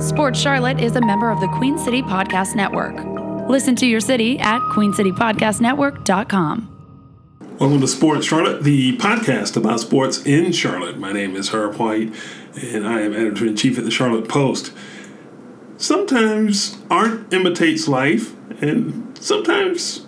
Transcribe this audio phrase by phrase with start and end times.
[0.00, 3.04] Sports Charlotte is a member of the Queen City Podcast Network.
[3.48, 7.56] Listen to your city at queencitypodcastnetwork.com.
[7.58, 10.98] Welcome to Sports Charlotte, the podcast about sports in Charlotte.
[10.98, 12.14] My name is Herb White,
[12.62, 14.72] and I am editor in chief at the Charlotte Post.
[15.78, 20.06] Sometimes art imitates life, and sometimes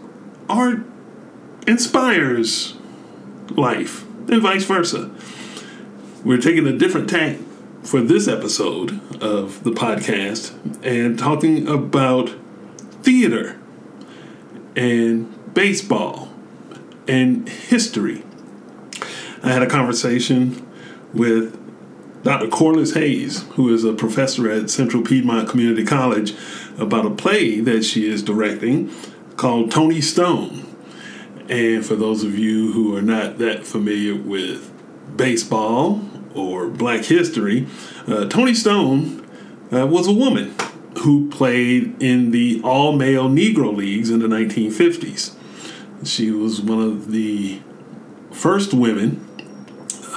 [0.49, 0.85] art
[1.67, 2.77] inspires
[3.51, 5.11] life, and vice versa.
[6.25, 7.39] We're taking a different tack
[7.83, 12.35] for this episode of the podcast and talking about
[13.03, 13.59] theater
[14.77, 16.29] and baseball
[17.09, 18.23] and history.
[19.43, 20.67] I had a conversation
[21.15, 21.57] with
[22.23, 22.49] Dr.
[22.49, 26.35] Corlis Hayes, who is a professor at Central Piedmont Community College,
[26.79, 28.93] about a play that she is directing
[29.37, 30.67] called Toni Stone.
[31.49, 34.71] And for those of you who are not that familiar with
[35.17, 36.03] baseball
[36.35, 37.67] or black history,
[38.07, 39.27] uh, Toni Stone
[39.73, 40.55] uh, was a woman
[41.03, 45.37] who played in the all male Negro Leagues in the 1950s.
[46.05, 47.61] She was one of the
[48.33, 49.27] first women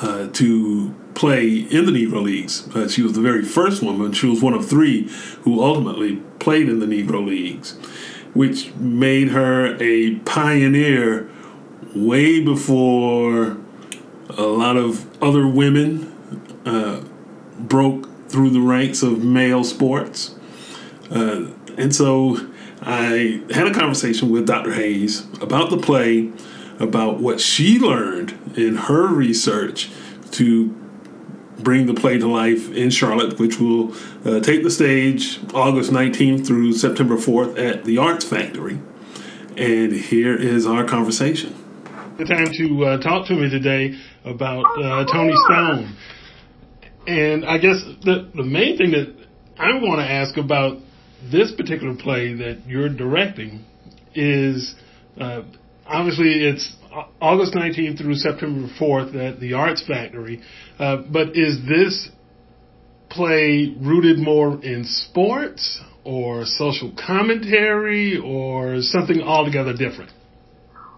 [0.02, 2.68] uh, to play in the Negro Leagues.
[2.76, 4.12] Uh, she was the very first woman.
[4.14, 5.10] She was one of three
[5.42, 7.74] who ultimately played in the Negro Leagues,
[8.34, 11.30] which made her a pioneer
[11.96, 13.58] way before
[14.30, 16.12] a lot of other women
[16.66, 17.02] uh,
[17.58, 20.36] broke through the ranks of male sports.
[21.10, 22.38] Uh, and so
[22.82, 24.74] I had a conversation with Dr.
[24.74, 26.32] Hayes about the play,
[26.80, 29.90] about what she learned in her research
[30.32, 30.70] to
[31.60, 33.94] bring the play to life in Charlotte, which will
[34.26, 38.80] uh, take the stage August 19th through September 4th at the Arts Factory.
[39.56, 41.63] And here is our conversation.
[42.18, 45.98] The time to uh, talk to me today about uh, Toni Stone.
[47.08, 49.16] And I guess the the main thing that
[49.58, 50.78] I want to ask about
[51.32, 53.66] this particular play that you're directing
[54.14, 54.76] is
[55.20, 55.42] uh,
[55.86, 56.76] obviously it's
[57.22, 60.42] August 19th through September 4th at the Arts Factory.
[60.80, 62.10] Uh, but is this
[63.10, 70.12] play rooted more in sports or social commentary or something altogether different?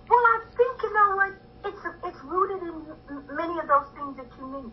[0.10, 1.34] Well, I think you know what
[1.66, 3.88] it's it's rooted in many of those
[4.62, 4.72] that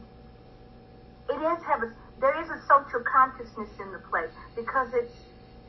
[1.29, 5.15] it is have a there is a social consciousness in the play because it's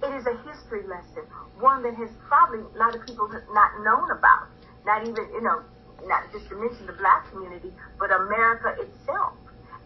[0.03, 1.23] it is a history lesson,
[1.59, 4.51] one that has probably a lot of people have not known about,
[4.85, 5.63] not even you know,
[6.03, 9.33] not just to mention the black community, but America itself,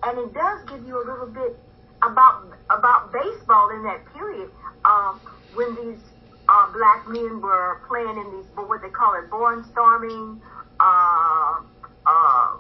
[0.04, 1.56] and it does give you a little bit
[2.02, 4.50] about about baseball in that period
[4.86, 5.22] um,
[5.54, 6.02] when these
[6.50, 10.40] uh, black men were playing in these what they call it barnstorming
[10.80, 11.62] uh,
[12.06, 12.58] uh,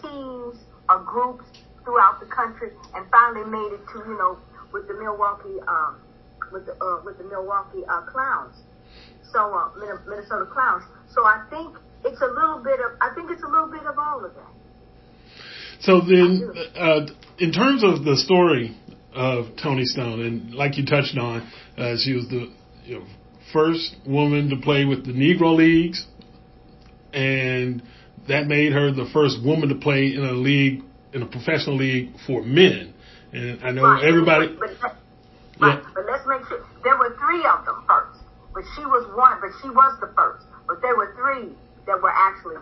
[0.00, 0.56] teams
[0.88, 1.44] or groups
[1.84, 4.38] throughout the country and finally made it to, you know,
[4.72, 6.00] with the Milwaukee, um,
[6.52, 8.54] with the, uh, with the Milwaukee, uh, Clowns.
[9.32, 10.84] So, uh, Minnesota Clowns.
[11.14, 13.98] So I think it's a little bit of, I think it's a little bit of
[13.98, 14.52] all of that.
[15.80, 17.06] So then, uh,
[17.38, 18.76] in terms of the story
[19.14, 22.52] of Toni Stone, and like you touched on, uh, she was the
[22.84, 23.04] you know,
[23.52, 26.06] first woman to play with the Negro Leagues,
[27.12, 27.82] and
[28.28, 32.12] that made her the first woman to play in a league in a professional league
[32.26, 32.94] for men.
[33.32, 34.04] And I know right.
[34.04, 34.56] everybody.
[34.58, 34.96] But, but,
[35.60, 35.82] right.
[35.94, 38.20] but let's make sure there were three of them first,
[38.54, 39.38] but she was one.
[39.40, 40.44] But she was the first.
[40.66, 41.54] But there were three
[41.86, 42.56] that were actually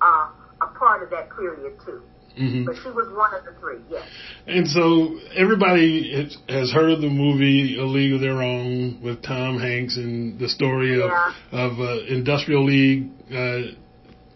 [0.00, 0.30] uh,
[0.60, 2.02] a part of that period too.
[2.38, 2.64] Mm-hmm.
[2.64, 4.06] But she was one of the three, yes.
[4.46, 9.58] And so everybody has heard of the movie A League of Their Own with Tom
[9.58, 11.10] Hanks and the story of
[11.50, 13.72] of uh, industrial league uh,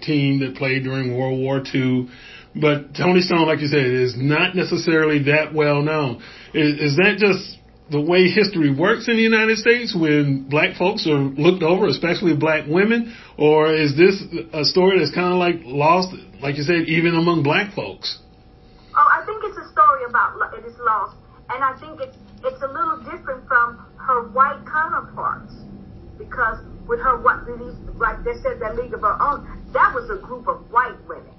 [0.03, 2.09] team that played during World War II.
[2.55, 6.23] But Toni Stone, like you said, is not necessarily that well known.
[6.53, 7.59] Is, is that just
[7.91, 12.35] the way history works in the United States when black folks are looked over, especially
[12.35, 13.15] black women?
[13.37, 14.23] Or is this
[14.53, 18.19] a story that's kind of like lost, like you said, even among black folks?
[18.95, 21.17] Oh, I think it's a story about it is lost.
[21.51, 25.55] And I think it's, it's a little different from her white counterparts.
[26.19, 26.59] Because
[26.91, 27.47] with her, what,
[28.03, 31.31] like they said, that League of Her Own, that was a group of white women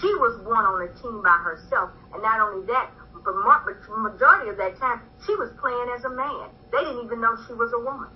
[0.00, 1.90] she was one on a team by herself.
[2.12, 6.10] And not only that, but the majority of that time, she was playing as a
[6.10, 6.50] man.
[6.70, 8.08] They didn't even know she was a woman.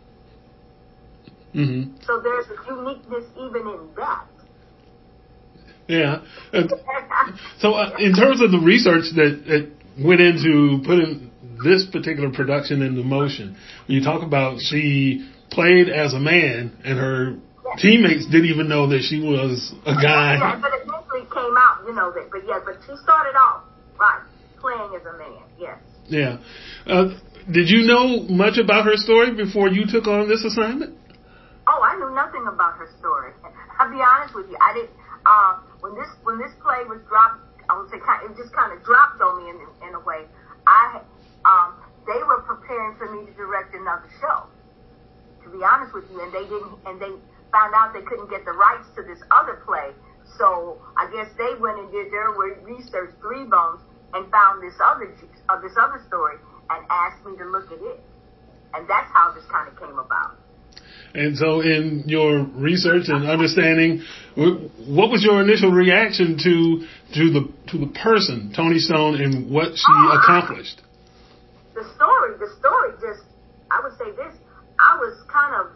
[1.54, 2.02] Mm-hmm.
[2.04, 4.26] So there's a uniqueness even in that.
[5.88, 6.22] Yeah.
[7.58, 9.70] so, uh, in terms of the research that, that
[10.04, 11.30] went into putting
[11.64, 16.98] this particular production into motion, when you talk about she played as a man and
[16.98, 17.36] her
[17.78, 20.36] teammates didn't even know that she was a guy.
[20.38, 22.30] Yeah, but it came out, you know that.
[22.30, 23.64] But yeah, but she started off
[23.98, 24.22] right
[24.60, 25.44] playing as a man.
[25.58, 25.78] Yes.
[26.08, 26.38] Yeah.
[26.86, 27.18] Uh,
[27.50, 30.98] did you know much about her story before you took on this assignment?
[31.68, 33.32] Oh, I knew nothing about her story.
[33.78, 34.56] I'll be honest with you.
[34.60, 34.94] I didn't.
[35.26, 38.70] Uh, when this when this play was dropped, I would say kind, it just kind
[38.70, 39.58] of dropped on me in,
[39.90, 40.26] in a way.
[40.66, 41.02] I
[41.42, 41.74] um,
[42.06, 44.45] they were preparing for me to direct another show.
[45.46, 47.14] To be honest with you, and they didn't, and they
[47.54, 49.94] found out they couldn't get the rights to this other play.
[50.34, 52.34] So I guess they went and did their
[52.66, 53.80] research, three bones,
[54.12, 55.14] and found this other
[55.48, 56.36] uh, this other story
[56.70, 58.02] and asked me to look at it.
[58.74, 60.36] And that's how this kind of came about.
[61.14, 64.02] And so, in your research and understanding,
[64.34, 67.42] what was your initial reaction to to the
[67.72, 70.82] to the person Toni Stone and what she oh, accomplished?
[71.74, 73.24] The story, the story, just
[73.70, 74.36] I would say this:
[74.80, 75.66] I was kind of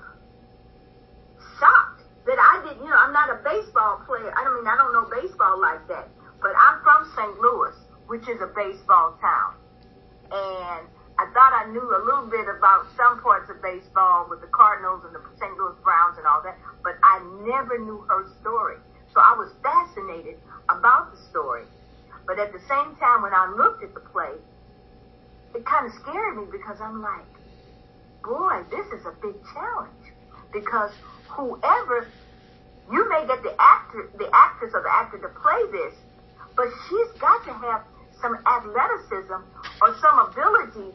[1.58, 2.84] shocked that I didn't.
[2.84, 4.32] You know, I'm not a baseball player.
[4.36, 6.08] I don't mean I don't know baseball like that,
[6.40, 7.40] but I'm from St.
[7.40, 7.76] Louis,
[8.06, 9.54] which is a baseball town,
[10.32, 10.84] and
[11.20, 15.04] I thought I knew a little bit about some parts of baseball with the Cardinals
[15.04, 15.52] and the St.
[15.56, 18.76] Louis Browns and all that, but I never knew her story.
[19.12, 21.64] So I was fascinated about the story.
[22.26, 24.32] But at the same time, when I looked at the play,
[25.54, 27.26] it kind of scared me because I'm like,
[28.22, 30.04] boy, this is a big challenge.
[30.52, 30.90] Because
[31.28, 32.08] whoever,
[32.90, 35.94] you may get the actor, the actress or the actor to play this,
[36.56, 37.82] but she's got to have
[38.20, 39.40] some athleticism
[39.80, 40.92] or some ability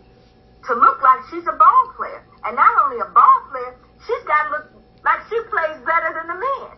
[0.67, 2.23] to look like she's a ball player.
[2.43, 3.75] And not only a ball player,
[4.05, 4.65] she's got to look
[5.03, 6.69] like she plays better than the men.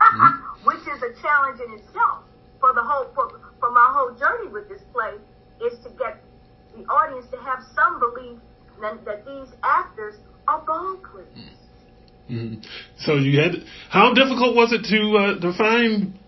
[0.00, 0.32] mm-hmm.
[0.66, 2.24] Which is a challenge in itself.
[2.58, 5.14] For the whole for, for my whole journey with this play
[5.62, 6.24] is to get
[6.74, 8.40] the audience to have some belief
[8.80, 10.14] that, that these actors
[10.48, 11.28] are ball players.
[12.30, 12.62] Mm-hmm.
[12.98, 16.18] So you had how difficult was it to uh, to find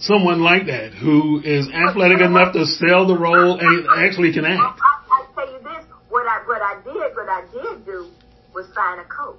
[0.00, 4.60] someone like that who is athletic enough to sell the role and actually can act?
[4.60, 8.10] I tell you this, what I what I did what I did do
[8.56, 9.36] was find a coach.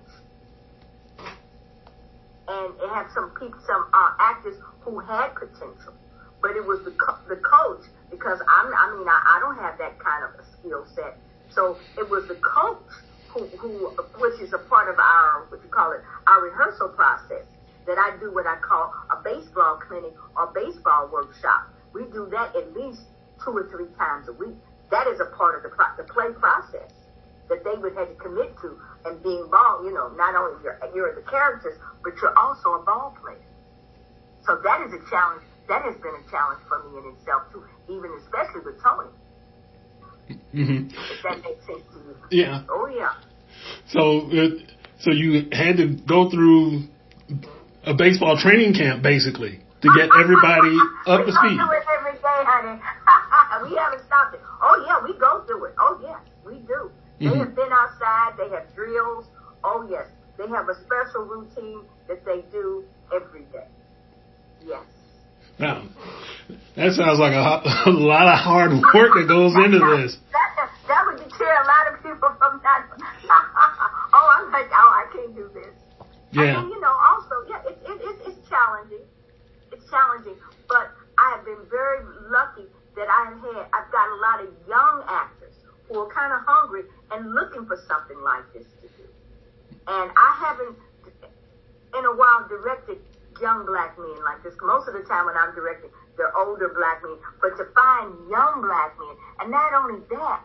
[2.48, 5.94] And it had some people, some uh, actors who had potential.
[6.39, 9.78] But it was the, co- the coach, because I'm, I mean, I, I don't have
[9.80, 11.18] that kind of a skill set.
[11.57, 12.86] So it was the coach
[13.33, 13.89] who, who,
[14.21, 17.50] which is a part of our, what you call it, our rehearsal process,
[17.88, 21.65] that I do what I call a baseball clinic or baseball workshop.
[21.94, 23.01] We do that at least
[23.44, 24.54] two or three times a week.
[24.92, 26.94] That is a part of the, pro- the play process
[27.50, 28.77] that they would have to commit to.
[29.06, 32.83] And being ball, you know, not only you're, you're the characters, but you're also a
[32.86, 33.42] ball player.
[34.45, 35.42] So that is a challenge.
[35.69, 39.10] That has been a challenge for me in itself too, even especially with Toni.
[40.29, 40.89] Mm-hmm.
[40.89, 42.15] If that makes sense to you.
[42.31, 42.63] Yeah.
[42.69, 43.13] Oh yeah.
[43.88, 44.50] So, uh,
[45.00, 46.88] so you had to go through
[47.85, 50.75] a baseball training camp basically to get everybody
[51.07, 51.56] up to speed.
[51.56, 52.81] We do it every day, honey.
[53.69, 54.41] we haven't stopped it.
[54.62, 55.75] Oh yeah, we go through it.
[55.79, 56.91] Oh yes, we do.
[57.19, 57.39] They mm-hmm.
[57.39, 58.33] have been outside.
[58.38, 59.25] They have drills.
[59.63, 60.07] Oh yes,
[60.38, 62.83] they have a special routine that they do
[63.13, 63.68] every day.
[64.65, 64.83] Yes.
[65.59, 65.89] Now,
[66.75, 70.18] that sounds like a, a lot of hard work that goes into this.
[70.31, 72.86] That, that would deter a lot of people from not.
[74.13, 75.74] oh, I'm like, oh, I can't do this.
[76.31, 76.62] Yeah.
[76.62, 79.01] And you know, also, yeah, it, it, it, it's challenging.
[79.71, 80.38] It's challenging,
[80.69, 83.65] but I have been very lucky that I have had.
[83.74, 85.56] I've got a lot of young actors
[85.89, 89.10] who are kind of hungry and looking for something like this to do.
[89.88, 90.77] And I haven't,
[91.98, 93.00] in a while, directed
[93.41, 94.53] young black men like this.
[94.62, 97.17] Most of the time when I'm directing, they're older black men.
[97.41, 100.41] But to find young black men, and not only that,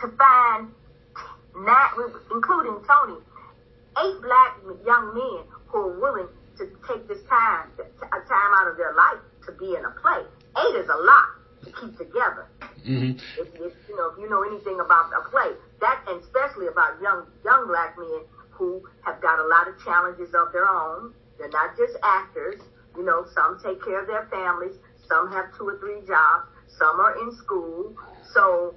[0.00, 0.70] to find,
[1.56, 1.90] not,
[2.32, 3.18] including Toni,
[4.02, 6.28] eight black young men who are willing
[6.58, 10.22] to take this time, a time out of their life to be in a play.
[10.58, 11.28] Eight is a lot
[11.64, 12.46] to keep together.
[12.84, 13.16] Mm-hmm.
[13.40, 17.00] If, if you know if you know anything about a play, that and especially about
[17.00, 18.20] young young black men
[18.56, 21.12] who have got a lot of challenges of their own.
[21.38, 22.60] They're not just actors.
[22.96, 24.76] You know, some take care of their families.
[25.08, 26.46] Some have two or three jobs.
[26.78, 27.94] Some are in school.
[28.32, 28.74] So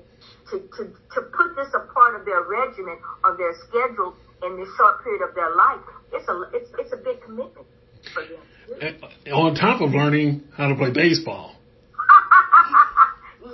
[0.51, 4.69] to, to, to put this a part of their regimen, of their schedule in this
[4.77, 5.81] short period of their life,
[6.13, 7.67] it's a, it's, it's a big commitment
[8.13, 9.11] for them.
[9.33, 11.55] On top of learning how to play baseball.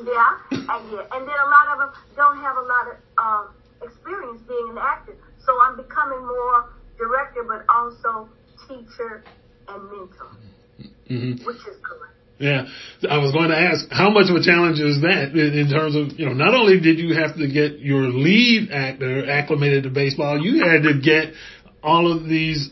[0.03, 3.53] Yeah, and yeah, and then a lot of them don't have a lot of um,
[3.81, 5.15] experience being an actor.
[5.45, 8.29] So I'm becoming more director, but also
[8.67, 9.23] teacher
[9.67, 10.31] and mentor,
[11.09, 11.45] mm-hmm.
[11.45, 12.09] which is good.
[12.39, 12.65] Yeah,
[13.09, 16.19] I was going to ask, how much of a challenge is that in terms of,
[16.19, 20.39] you know, not only did you have to get your lead actor acclimated to baseball,
[20.39, 21.33] you had to get
[21.81, 22.69] all of these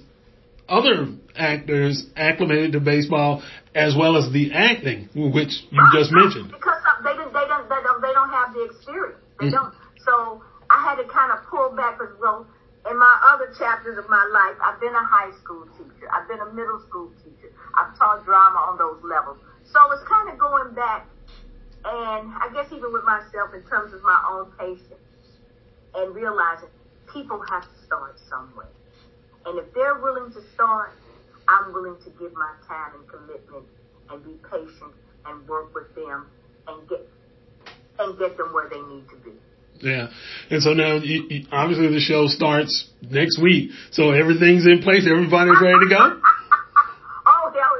[0.67, 3.43] other actors acclimated to baseball
[3.75, 6.51] as well as the acting, which you just mentioned.
[6.51, 6.81] Because.
[7.03, 7.11] They.
[7.11, 7.69] They don't.
[7.69, 8.01] They don't.
[8.01, 9.17] They don't have the experience.
[9.39, 9.51] They mm.
[9.51, 9.73] don't.
[10.05, 12.45] So I had to kind of pull back as well.
[12.89, 16.09] In my other chapters of my life, I've been a high school teacher.
[16.11, 17.53] I've been a middle school teacher.
[17.77, 19.37] I've taught drama on those levels.
[19.63, 21.05] So it's kind of going back,
[21.85, 24.97] and I guess even with myself in terms of my own patience
[25.95, 26.69] and realizing
[27.13, 28.73] people have to start somewhere.
[29.45, 30.93] And if they're willing to start,
[31.47, 33.65] I'm willing to give my time and commitment
[34.09, 34.93] and be patient
[35.25, 36.27] and work with them
[36.67, 37.07] and get
[37.99, 39.31] and get them where they need to be.
[39.81, 40.13] Yeah,
[40.53, 45.09] and so now you, you, obviously the show starts next week, so everything's in place.
[45.09, 46.21] Everybody's ready to go.
[47.25, 47.75] oh hell,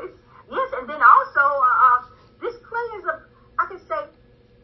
[0.50, 2.00] yes, and then also uh, uh,
[2.41, 3.15] this play is a
[3.62, 4.01] I can say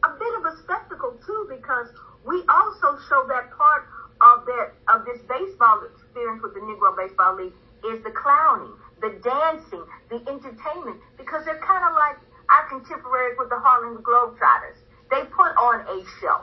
[0.02, 1.86] a bit of a spectacle too because
[2.26, 3.86] we also show that part
[4.18, 7.54] of that of this baseball experience with the Negro Baseball League
[7.86, 12.18] is the clowning, the dancing, the entertainment because they're kind of like
[12.50, 14.82] our contemporaries with the Harlem Globetrotters.
[15.06, 16.42] They put on a show.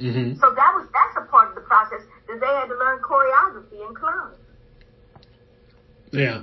[0.00, 0.38] Mm-hmm.
[0.40, 3.86] So that was that's a part of the process that they had to learn choreography
[3.86, 4.38] and clowning.
[6.12, 6.42] Yeah.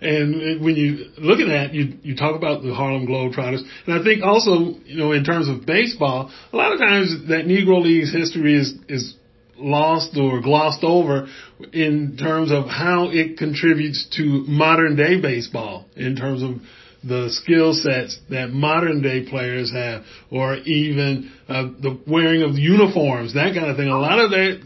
[0.00, 4.02] And when you look at that, you you talk about the Harlem Globetrotters, and I
[4.02, 8.12] think also, you know, in terms of baseball, a lot of times that Negro League's
[8.12, 9.14] history is is
[9.58, 11.28] lost or glossed over
[11.72, 16.56] in terms of how it contributes to modern day baseball in terms of
[17.02, 23.34] the skill sets that modern day players have, or even uh, the wearing of uniforms,
[23.34, 23.88] that kind of thing.
[23.88, 24.60] A lot of that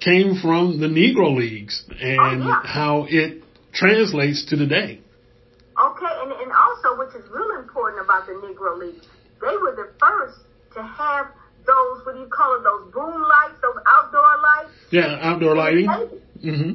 [0.00, 2.60] came from the Negro leagues and oh, yeah.
[2.64, 5.00] how it translates to today.
[5.80, 9.06] Okay, and, and also, which is really important about the Negro leagues,
[9.40, 10.38] they were the first
[10.74, 11.26] to have
[11.66, 14.70] those, what do you call it, those boom lights, those outdoor lights.
[14.90, 15.88] Yeah, outdoor lighting.
[15.88, 16.70] Mm-hmm.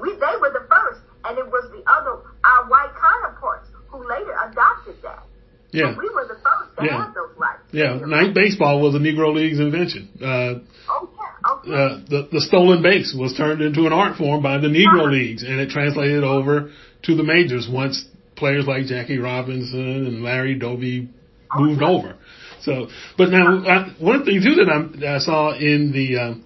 [0.00, 4.34] We, they were the first, and it was the other our white counterparts who later
[4.48, 5.24] adopted that.
[5.72, 5.94] Yeah.
[5.94, 7.04] So we were the first to yeah.
[7.04, 7.62] have those rights.
[7.72, 10.08] Yeah, night baseball was a Negro League's invention.
[10.20, 11.50] Uh, oh, yeah.
[11.52, 11.70] Okay.
[11.70, 15.12] Uh, the, the stolen base was turned into an art form by the Negro uh-huh.
[15.12, 16.72] Leagues, and it translated over
[17.04, 18.04] to the majors once
[18.36, 21.08] players like Jackie Robinson and Larry Doby
[21.54, 22.16] oh, moved over.
[22.62, 26.44] So, but now I, one thing too that I, I saw in the um,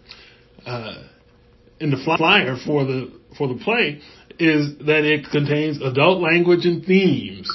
[0.66, 1.02] uh,
[1.80, 4.00] in the flyer for the for the play
[4.38, 7.50] is that it contains adult language and themes,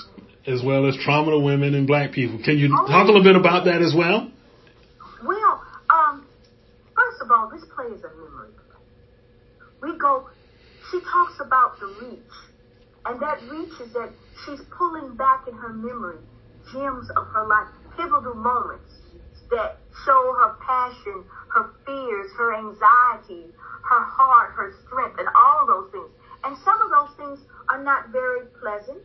[0.48, 2.40] as well as trauma to women and black people.
[2.44, 4.32] Can you oh, talk a little bit about that as well?
[5.24, 6.26] Well, um,
[6.96, 9.92] first of all, this play is a memory play.
[9.92, 10.30] We go,
[10.92, 12.36] she talks about the reach,
[13.06, 14.12] and that reach is that
[14.46, 16.20] she's pulling back in her memory
[16.72, 17.68] gems of her life,
[17.98, 18.94] pivotal moments
[19.50, 23.50] that show her passion, her fears, her anxiety,
[23.82, 26.10] her heart, her strength, and all those things.
[26.44, 29.00] And some of those things are not very pleasant.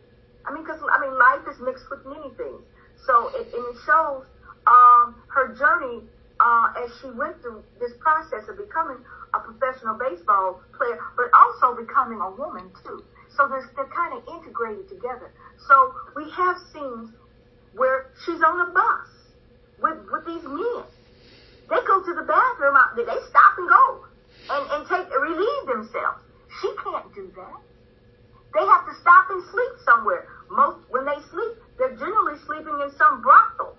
[0.45, 2.61] I mean, because I mean, life is mixed with many things.
[3.05, 4.25] So it, and it shows
[4.67, 6.01] um, her journey
[6.39, 8.97] uh, as she went through this process of becoming
[9.33, 13.03] a professional baseball player, but also becoming a woman too.
[13.35, 15.31] So they're, they're kind of integrated together.
[15.67, 17.09] So we have scenes
[17.73, 19.07] where she's on a bus
[19.81, 20.83] with with these men.
[21.69, 22.77] They go to the bathroom.
[22.95, 24.05] They stop and go
[24.51, 26.24] and and take relieve themselves.
[26.61, 27.59] She can't do that.
[28.55, 30.27] They have to stop and sleep somewhere.
[30.49, 33.75] Most when they sleep, they're generally sleeping in some brothel.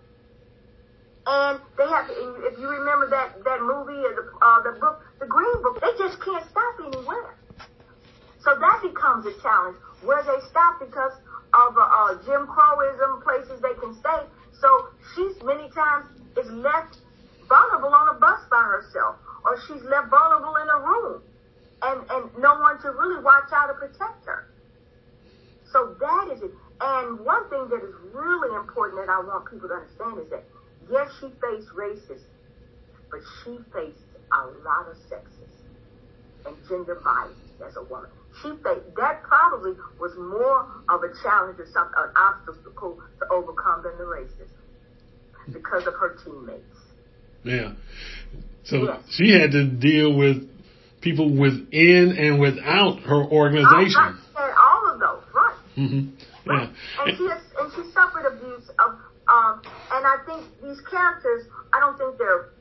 [1.27, 2.15] And they have, to,
[2.47, 5.91] if you remember that that movie or the uh, the book, the Green Book, they
[5.97, 7.35] just can't stop anywhere.
[8.45, 11.17] So that becomes a challenge where they stop because
[11.55, 14.23] of uh, uh, Jim Crowism, places they can stay.
[14.61, 14.69] So
[15.15, 16.07] she's many times
[16.37, 17.01] is left
[17.49, 19.17] vulnerable on a bus by herself,
[19.47, 21.23] or she's left vulnerable in a room
[21.83, 24.49] and, and no one to really watch out and protect her.
[25.73, 26.51] So that is it.
[26.81, 30.45] And one thing that is really important that I want people to understand is that,
[30.91, 32.29] yes, she faced racism,
[33.11, 35.49] but she faced a lot of sexism
[36.47, 38.11] and gender bias as a woman.
[38.43, 43.83] She faced, that probably was more of a challenge or something, an obstacle to overcome
[43.83, 44.49] than the racism
[45.53, 46.63] because of her teammates.
[47.45, 47.73] Yeah.
[48.65, 49.01] So yes.
[49.11, 50.56] she had to deal with
[51.07, 54.19] people within and without her organization.
[54.35, 55.55] And all of those, right?
[55.79, 56.51] Mm-hmm.
[56.51, 56.71] Right.
[56.99, 57.07] Yeah.
[57.07, 61.79] And she has, and she suffered abuse of, um, and I think these characters, I
[61.83, 62.55] don't think they're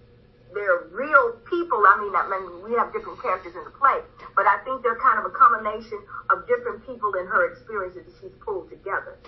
[0.58, 1.78] they're real people.
[1.86, 4.02] I mean, I mean, we have different characters in the play,
[4.34, 6.02] but I think they're kind of a combination
[6.34, 9.22] of different people in her experiences that she's pulled together.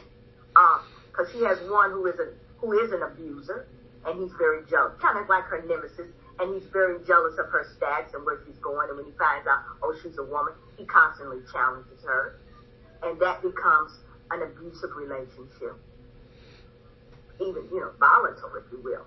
[1.12, 3.68] Because um, she has one who is a who is an abuser,
[4.10, 7.66] and he's very jealous, kind of like her nemesis and he's very jealous of her
[7.78, 8.90] stats and where she's going.
[8.90, 12.38] And when he finds out, oh, she's a woman, he constantly challenges her,
[13.04, 13.92] and that becomes
[14.32, 15.76] an abusive relationship.
[17.40, 19.06] even you know volatile, if you will.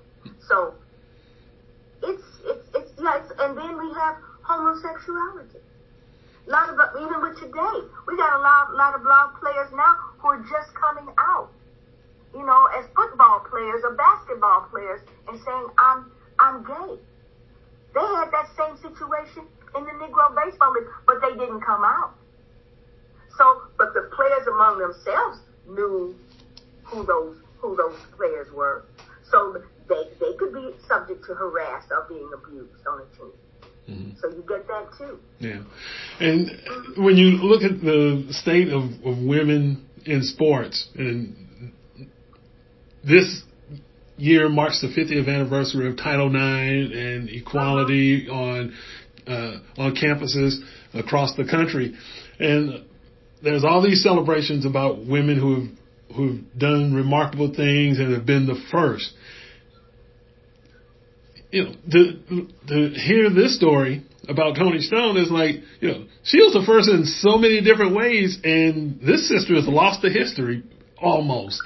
[0.49, 0.75] So
[2.03, 5.59] it's it's it's yeah, it's, and then we have homosexuality.
[6.47, 9.95] A lot of even with today, we got a lot lot of blog players now
[10.19, 11.51] who are just coming out,
[12.35, 16.99] you know, as football players or basketball players, and saying I'm I'm gay.
[17.95, 22.15] They had that same situation in the Negro Baseball League, but they didn't come out.
[23.37, 26.15] So, but the players among themselves knew
[26.85, 28.85] who those who those players were.
[29.31, 33.33] So they they could be subject to harass or being abused on a team.
[33.89, 34.19] Mm-hmm.
[34.21, 35.19] So you get that too.
[35.39, 35.63] Yeah,
[36.21, 36.51] and
[36.97, 41.73] when you look at the state of, of women in sports, and
[43.03, 43.43] this
[44.21, 48.41] year marks the 50th anniversary of Title IX and equality uh-huh.
[48.41, 48.75] on
[49.27, 50.59] uh, on campuses
[50.95, 51.95] across the country,
[52.39, 52.85] and
[53.43, 55.71] there's all these celebrations about women who have
[56.17, 59.13] who've done remarkable things and have been the first.
[61.51, 66.39] You know, to to hear this story about Toni Stone is like, you know, she
[66.39, 70.63] was the first in so many different ways, and this sister has lost to history
[70.97, 71.61] almost.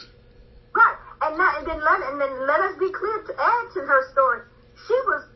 [1.35, 4.01] And not, and then let and then let us be clear to add to her
[4.15, 4.47] story.
[4.87, 5.27] She was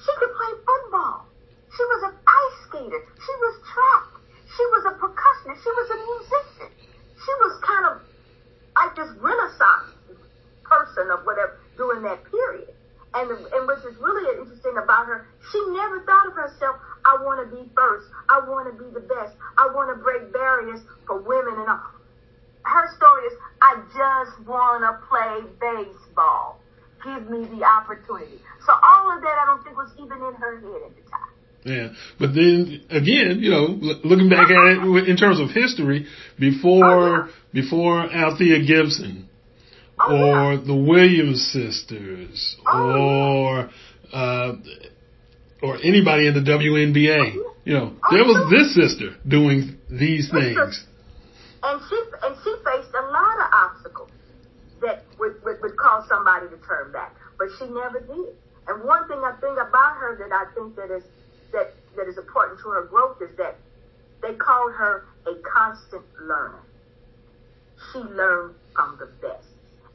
[0.00, 1.28] she could play football.
[1.76, 3.04] She was an ice skater.
[3.20, 4.08] She was track.
[4.48, 5.60] She was a percussionist.
[5.60, 6.72] She was a musician.
[7.20, 8.00] She was kind of
[8.80, 9.92] like this renaissance
[10.64, 12.72] person of whatever during that period.
[13.12, 17.44] And, and which is really interesting about her, she never thought of herself, I want
[17.44, 18.08] to be first.
[18.30, 19.36] I want to be the best.
[19.60, 21.92] I want to break barriers for women and all.
[22.64, 23.76] Her story is, I
[24.24, 26.60] just want to play baseball.
[27.04, 28.38] Give me the opportunity.
[28.66, 31.32] So all of that I don't think was even in her head at the time.
[31.64, 31.88] Yeah,
[32.18, 33.66] but then again, you know,
[34.04, 36.06] looking back at it in terms of history,
[36.38, 39.28] before before Althea Gibson,
[40.00, 43.70] oh, or the Williams sisters, oh, or
[44.12, 44.52] uh,
[45.62, 50.84] or anybody in the WNBA, you know, there was this sister doing these things.
[51.62, 53.71] And she and she faced a lot of
[55.22, 58.34] would, would, would cause somebody to turn back, but she never did.
[58.66, 61.04] And one thing I think about her that I think that is
[61.52, 63.56] that, that is important to her growth is that
[64.20, 66.62] they called her a constant learner.
[67.92, 69.46] She learned from the best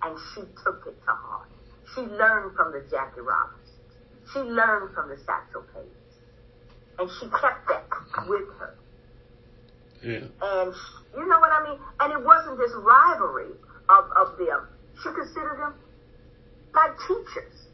[0.04, 1.50] and she took it to heart.
[1.94, 3.76] She learned from the Jackie Robinson.
[4.32, 5.84] She learned from the Satchel Paige.
[7.00, 7.88] And she kept that
[8.28, 8.76] with her.
[10.04, 10.28] Yeah.
[10.42, 10.74] And
[11.16, 11.80] you know what I mean?
[12.00, 13.52] And it wasn't this rivalry
[13.90, 14.68] of, of them.
[15.04, 15.74] She considered them
[16.74, 17.70] like teachers,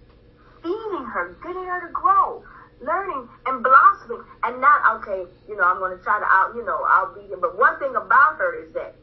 [0.61, 2.43] feeding her, getting her to grow
[2.83, 4.23] learning and blossoming.
[4.43, 7.31] And not okay you know i'm going to try to out you know i'll beat
[7.31, 7.39] him.
[7.39, 8.95] But one thing about her is that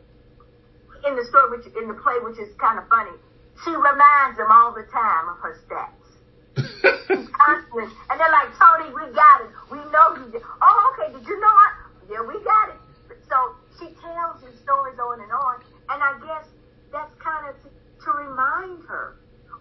[1.08, 3.16] in the story which in the play which is kind of funny
[3.64, 5.96] she reminds them all the time of her stats.
[6.56, 9.50] She's constantly and they're like Toni, we got it.
[9.72, 10.42] We know you did.
[10.60, 11.12] Oh okay.
[11.16, 12.80] Did you know it yeah we got it.
[13.28, 15.64] So she tells you stories on and on.
[15.88, 16.46] And i guess
[16.92, 17.68] that's kind of to,
[18.04, 19.16] to remind her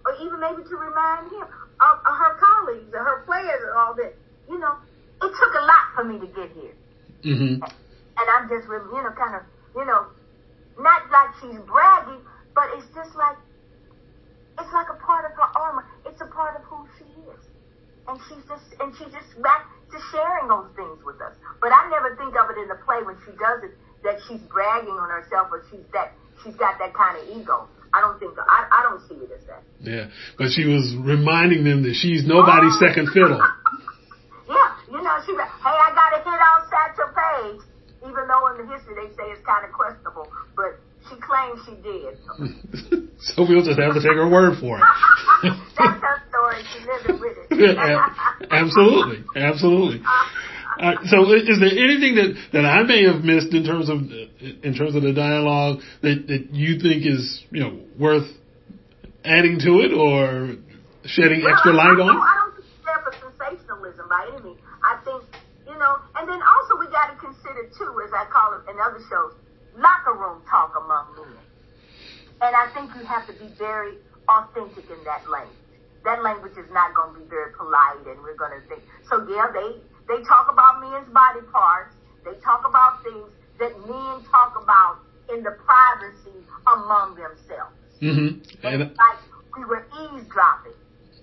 [0.05, 1.47] or even maybe to remind him
[1.79, 4.15] of, of her colleagues or her players and all that.
[4.47, 4.75] You know,
[5.21, 6.75] it took a lot for me to get here.
[7.23, 7.63] Mm-hmm.
[7.63, 9.43] And I'm just, you know, kind of,
[9.75, 10.07] you know,
[10.79, 12.23] not like she's bragging,
[12.55, 13.37] but it's just like,
[14.59, 15.85] it's like a part of her armor.
[16.05, 17.43] It's a part of who she is.
[18.07, 21.35] And she's just, and she's just back to sharing those things with us.
[21.61, 24.41] But I never think of it in the play when she does it that she's
[24.47, 27.67] bragging on herself or she's that, she's got that kind of ego.
[27.93, 28.37] I don't think.
[28.37, 29.63] I, I don't see it as that.
[29.81, 30.05] Yeah,
[30.37, 32.85] but she was reminding them that she's nobody's oh.
[32.85, 33.39] second fiddle.
[34.49, 37.61] yeah, you know, she hey, I got to hit on Satchel Paige,
[38.05, 40.77] even though in the history they say it's kind of questionable, but
[41.09, 42.13] she claims she did.
[43.33, 44.85] so we'll just have to take her word for it.
[45.77, 46.61] That's her story.
[46.69, 47.57] She lived with it.
[47.57, 48.05] yeah,
[48.51, 49.99] absolutely, absolutely.
[49.99, 50.49] Uh-huh.
[50.79, 53.99] Uh, so is there anything that, that I may have missed in terms of
[54.39, 58.31] in terms of the dialogue that, that you think is you know worth
[59.27, 60.55] adding to it or
[61.03, 62.15] shedding extra light on?
[62.15, 64.63] I don't think it's there for sensationalism by any means.
[64.79, 65.19] I think
[65.67, 68.79] you know, and then also we got to consider too, as I call it in
[68.79, 69.35] other shows,
[69.75, 71.43] locker room talk among men.
[72.39, 73.99] And I think you have to be very
[74.31, 75.59] authentic in that language.
[76.07, 78.79] That language is not going to be very polite, and we're going to think.
[79.11, 81.93] So yeah, they they talk about men's body parts.
[82.25, 84.99] They talk about things that men talk about
[85.31, 87.77] in the privacy among themselves.
[88.01, 88.65] Mm-hmm.
[88.65, 89.19] And like
[89.55, 90.73] we were eavesdropping.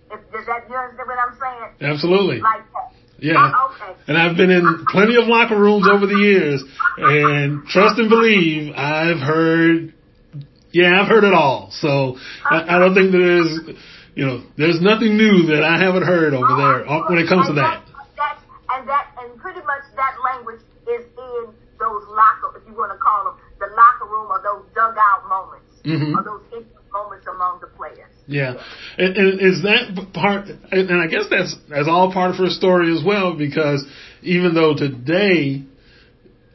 [0.08, 1.92] If, does that you understand what I'm saying?
[1.92, 2.38] Absolutely.
[2.38, 2.94] Like that.
[3.18, 3.34] Yeah.
[3.34, 3.98] Uh, okay.
[4.06, 6.62] And I've been in plenty of locker rooms over the years,
[6.98, 9.94] and trust and believe, I've heard
[10.72, 11.70] Yeah, I've heard it all.
[11.72, 13.76] So I, I don't think there's,
[14.14, 17.48] you know, there's nothing new that I haven't heard over there uh, when it comes
[17.48, 17.85] to that.
[18.70, 22.98] And that, and pretty much that language is in those locker, if you want to
[22.98, 26.16] call them, the locker room or those dugout moments, Mhm.
[26.16, 28.10] or those moments among the players.
[28.26, 28.54] Yeah,
[28.98, 30.48] and, and is that part?
[30.72, 33.86] And I guess that's that's all part of her story as well, because
[34.22, 35.62] even though today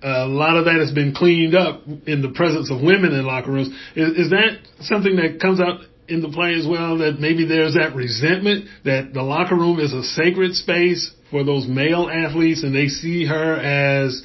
[0.04, 3.52] a lot of that has been cleaned up in the presence of women in locker
[3.52, 6.98] rooms, is, is that something that comes out in the play as well?
[6.98, 11.66] That maybe there's that resentment that the locker room is a sacred space for those
[11.68, 14.22] male athletes, and they see her as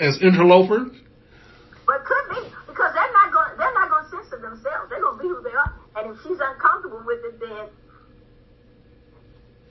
[0.00, 0.86] as interloper.
[0.86, 3.58] It could be because they're not going.
[3.58, 4.88] They're not going to censor themselves.
[4.88, 5.74] They're going to be who they are.
[5.96, 7.66] And if she's uncomfortable with it, then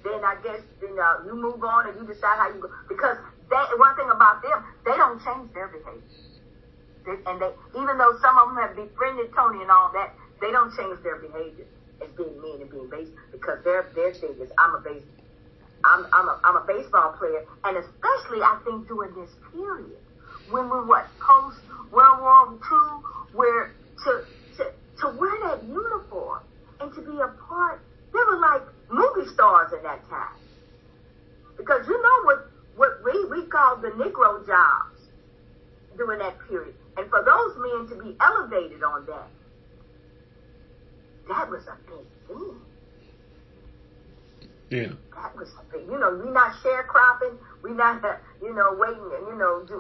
[0.04, 2.70] then I guess you know you move on and you decide how you go.
[2.88, 3.18] Because
[3.78, 6.12] one thing about them, they don't change their behavior.
[7.06, 10.52] They, and they, even though some of them have befriended Toni and all that, they
[10.52, 11.66] don't change their behavior
[12.02, 15.04] as being mean and being base because their their thing is I'm a base.
[15.84, 20.00] I'm I'm a I'm a baseball player, and especially I think during this period
[20.50, 21.58] when we're what post
[21.92, 24.26] World War II, where to
[24.58, 24.64] to
[25.02, 26.44] to wear that uniform
[26.80, 27.82] and to be a part,
[28.14, 30.38] they were like movie stars in that time.
[31.58, 35.00] Because you know what what we we called the Negro jobs
[35.98, 39.30] during that period, and for those men to be elevated on that,
[41.30, 42.62] that was a big thing.
[44.69, 44.93] Yeah.
[45.13, 48.01] That was you know, we not sharecropping, we not,
[48.41, 49.75] you know, waiting, and you know, do,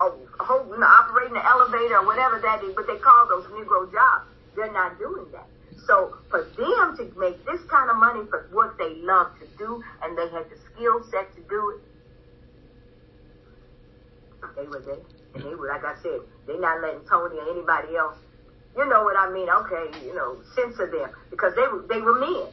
[0.00, 3.46] oh, oh, you know, operating an elevator or whatever that is, what they call those
[3.46, 4.26] Negro jobs.
[4.54, 5.46] They're not doing that.
[5.86, 9.82] So for them to make this kind of money for what they love to do,
[10.02, 11.80] and they had the skill set to do it,
[14.56, 14.96] they were there.
[15.34, 18.16] And they were, like I said, they're not letting Toni or anybody else,
[18.76, 19.48] you know what I mean?
[19.48, 22.46] Okay, you know, censor them because they were they were men.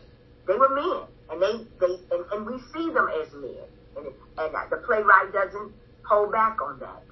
[0.47, 4.05] They were men, and they they and, and we see them as men, and
[4.37, 5.71] and the playwright doesn't
[6.05, 7.03] hold back on that.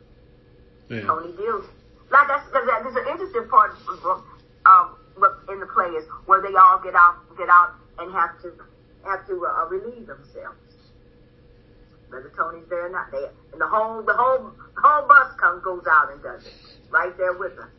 [0.89, 1.08] Yeah.
[1.08, 1.65] Toni deals.
[2.12, 3.71] Like I said, there's an interesting part
[4.65, 4.97] um,
[5.50, 8.52] in the play is where they all get out, get out, and have to
[9.06, 10.60] have to uh, relieve themselves.
[12.10, 15.63] Whether Toni's there or not, there, and the whole the whole the whole bus comes
[15.63, 16.54] goes out and does it
[16.91, 17.69] right there with them.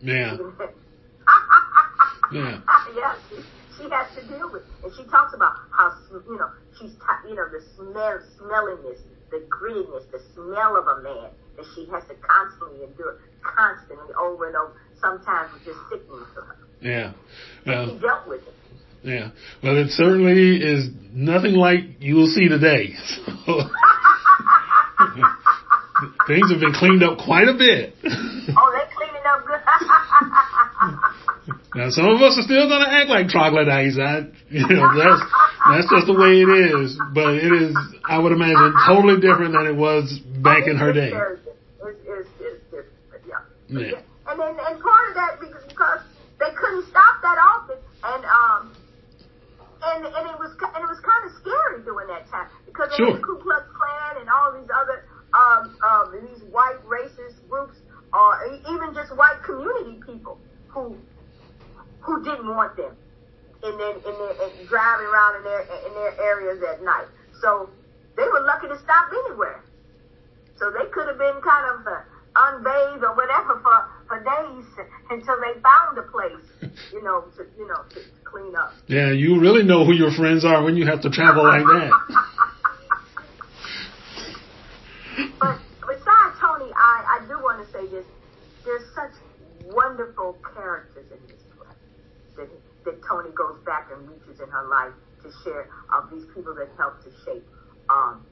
[0.00, 0.36] Yeah.
[2.32, 2.58] Yeah.
[2.96, 3.14] yeah,
[3.76, 7.34] she, has to deal with, and she talks about how you know she's t- you
[7.34, 12.14] know the smell, smelliness, the grittiness, the smell of a man that she has to
[12.22, 14.74] constantly endure, constantly over and over.
[15.00, 16.56] Sometimes it's just sickening to her.
[16.80, 17.12] Yeah.
[17.64, 18.54] She uh, dealt with it.
[19.02, 19.30] yeah.
[19.62, 22.94] Well, it certainly is nothing like you will see today.
[23.44, 23.60] So,
[26.26, 27.94] things have been cleaned up quite a bit.
[28.04, 29.60] Oh, they cleaning up good.
[31.74, 33.98] Now, some of us are still going to act like troglodytes.
[33.98, 35.22] I, you know, that's
[35.66, 36.94] that's just the way it is.
[37.12, 37.74] But it is,
[38.06, 40.06] I would imagine, totally different than it was
[40.38, 41.10] back in her day.
[41.10, 41.42] It's,
[41.82, 43.42] it's, it's different, yeah.
[43.68, 44.30] Yeah.
[44.30, 46.00] And then, and part of that because, because
[46.38, 48.62] they couldn't stop that often, and um,
[49.82, 53.18] and and it was and it was kind of scary during that time because Sure.
[53.18, 55.04] the Ku Klux Klan and all these other
[55.36, 57.76] um um these white racist groups,
[58.14, 60.96] or e- even just white community people who
[62.04, 62.94] who didn't want them
[63.64, 67.08] in their in their in driving around in their in their areas at night.
[67.40, 67.70] So
[68.16, 69.64] they were lucky to stop anywhere.
[70.56, 72.00] So they could have been kind of uh,
[72.36, 74.64] unbathed or whatever for, for days
[75.10, 78.74] until they found a place, you know, to you know to, clean up.
[78.86, 81.90] Yeah, you really know who your friends are when you have to travel like that.
[85.38, 88.04] But besides Toni, I, I do want to say this:
[88.64, 89.12] there's such
[89.72, 91.43] wonderful characters in this
[92.36, 92.48] that
[92.84, 94.92] that Toni goes back and reaches in her life
[95.22, 97.46] to share of these people that helped to shape
[97.88, 98.24] um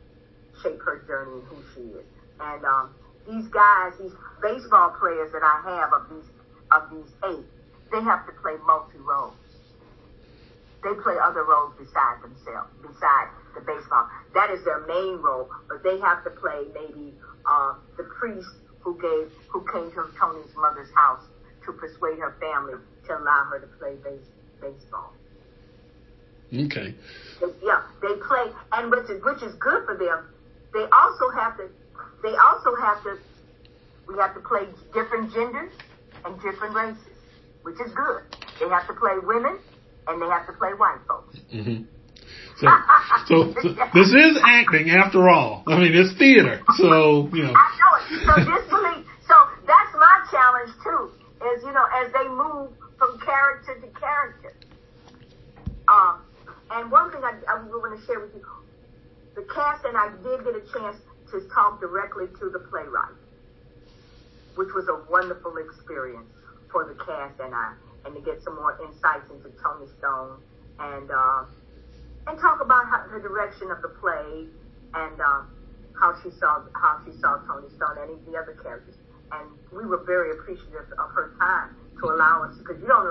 [0.62, 2.06] shape her journey and who she is.
[2.40, 2.94] And um,
[3.26, 4.12] these guys, these
[4.42, 6.28] baseball players that I have of these
[6.70, 7.46] of these eight,
[7.90, 9.34] they have to play multi roles.
[10.82, 14.08] They play other roles beside themselves, beside the baseball.
[14.34, 17.14] That is their main role, but they have to play maybe
[17.46, 21.22] uh, the priest who gave, who came to Toni's mother's house
[21.66, 22.74] to persuade her family
[23.06, 24.26] to allow her to play base,
[24.60, 25.12] baseball.
[26.52, 26.94] Okay.
[27.62, 30.28] Yeah, they play, and which is which is good for them.
[30.72, 31.68] They also have to,
[32.22, 33.18] they also have to,
[34.08, 35.72] we have to play different genders
[36.24, 37.16] and different races,
[37.62, 38.22] which is good.
[38.60, 39.58] They have to play women
[40.08, 41.36] and they have to play white folks.
[41.50, 41.84] hmm
[42.60, 42.68] So,
[43.26, 45.64] so, so this is acting after all.
[45.66, 46.62] I mean, it's theater.
[46.76, 47.54] So, you know.
[47.56, 48.04] I know it.
[48.24, 49.06] So disbelief.
[49.28, 49.34] So
[49.66, 51.10] that's my challenge too.
[51.42, 52.70] Is you know, as they move
[53.02, 54.54] from character to character.
[55.88, 56.22] Um,
[56.70, 58.46] and one thing I, I want to share with you,
[59.34, 63.18] the cast and I did get a chance to talk directly to the playwright,
[64.54, 66.30] which was a wonderful experience
[66.70, 67.74] for the cast and I,
[68.06, 70.38] and to get some more insights into Toni Stone
[70.78, 71.42] and uh,
[72.28, 74.46] and talk about how, the direction of the play
[74.94, 75.42] and uh,
[75.98, 78.94] how she saw how she saw Toni Stone and the other characters.
[79.32, 83.06] And we were very appreciative of her time to allow us because you don't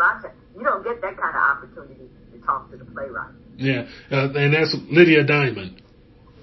[0.56, 3.34] you don't get that kind of opportunity to talk to the playwright.
[3.58, 5.82] Yeah, uh, and that's Lydia Diamond.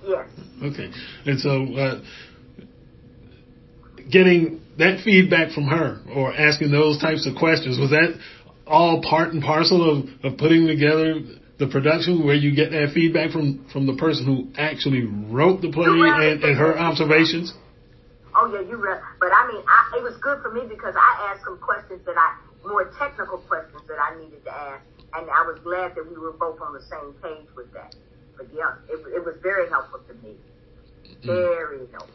[0.06, 0.28] Yes.
[0.62, 0.90] Okay,
[1.26, 2.00] and so uh,
[4.10, 8.18] getting that feedback from her or asking those types of questions was that
[8.66, 11.20] all part and parcel of, of putting together
[11.58, 15.72] the production where you get that feedback from, from the person who actually wrote the
[15.72, 17.52] play and, and her observations?
[18.38, 19.02] Oh yeah, you read.
[19.18, 22.14] But I mean, I, it was good for me because I asked some questions that
[22.14, 24.82] I, more technical questions that I needed to ask,
[25.14, 27.94] and I was glad that we were both on the same page with that.
[28.36, 30.38] But yeah, it, it was very helpful to me.
[31.22, 31.26] Mm.
[31.26, 31.90] Very mm.
[31.90, 32.14] helpful.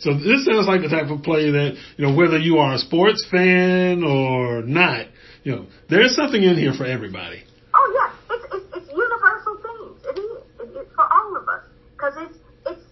[0.00, 2.78] So this sounds like the type of play that, you know, whether you are a
[2.78, 5.06] sports fan or not,
[5.42, 7.42] you know, there's something in here for everybody.
[7.74, 10.00] Oh yeah, it's it's, it's universal themes.
[10.04, 12.84] It is it, it's for all of us because it's it's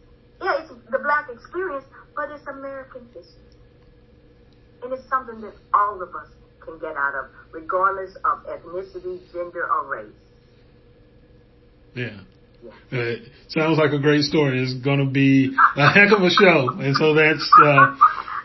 [0.43, 3.57] yeah it's the black experience, but it's American history,
[4.83, 6.29] and it's something that all of us
[6.65, 10.13] can get out of, regardless of ethnicity, gender, or race.
[11.95, 12.21] Yeah.
[12.93, 13.17] Uh,
[13.49, 14.63] sounds like a great story.
[14.63, 17.51] It's going to be a heck of a show, and so that's.
[17.59, 17.97] Uh,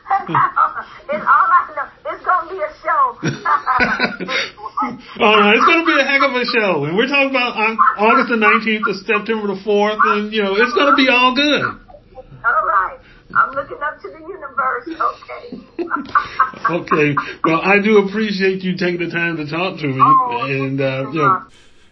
[1.13, 1.85] it's all I know.
[2.09, 3.13] It's going to be a show.
[5.21, 7.53] all right, it's going to be a heck of a show, and we're talking about
[7.99, 11.35] August the nineteenth to September the fourth, and you know it's going to be all
[11.35, 11.61] good.
[13.37, 13.49] All right.
[13.49, 14.87] I'm looking up to the universe.
[15.19, 17.13] Okay.
[17.15, 17.15] okay.
[17.43, 21.09] Well, I do appreciate you taking the time to talk to me, oh, and uh,
[21.11, 21.45] you know,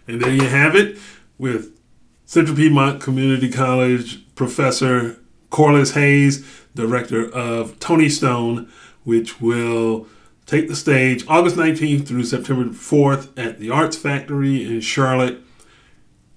[0.08, 0.98] and there you have it
[1.38, 1.78] with
[2.24, 5.18] Central Piedmont Community College professor
[5.50, 8.70] Corlis Hayes, director of Toni Stone,
[9.04, 10.06] which will
[10.44, 15.40] take the stage August 19th through September 4th at the Arts Factory in Charlotte.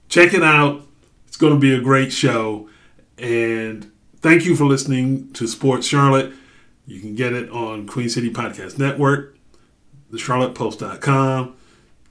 [0.07, 0.81] Check it out.
[1.27, 2.69] It's going to be a great show.
[3.17, 6.33] And thank you for listening to Sports Charlotte.
[6.85, 9.37] You can get it on Queen City Podcast Network,
[10.11, 11.55] thecharlottepost.com,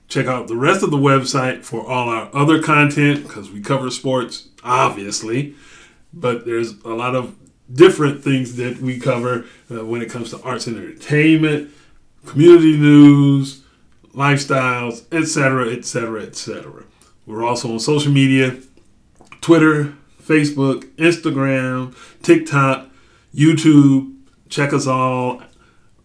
[0.09, 3.91] Check out the rest of the website for all our other content because we cover
[3.91, 5.53] sports, obviously,
[6.11, 7.35] but there's a lot of
[7.71, 11.69] different things that we cover uh, when it comes to arts and entertainment,
[12.25, 13.61] community news,
[14.15, 16.85] lifestyles, etc., etc., etc.
[17.27, 18.57] We're also on social media
[19.41, 19.93] Twitter,
[20.29, 22.87] Facebook, Instagram, TikTok,
[23.33, 24.15] YouTube.
[24.47, 25.41] Check us all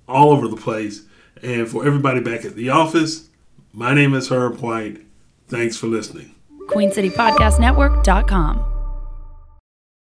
[0.08, 1.02] all over the place.
[1.42, 3.28] And for everybody back at the office,
[3.72, 5.02] my name is Herb White.
[5.48, 6.34] Thanks for listening.
[6.68, 8.73] QueenCityPodcastNetwork.com.